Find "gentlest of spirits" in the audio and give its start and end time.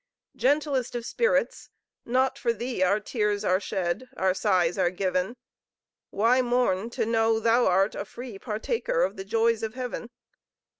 0.35-1.69